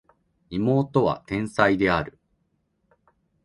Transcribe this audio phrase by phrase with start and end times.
[0.49, 2.17] 妹は天才である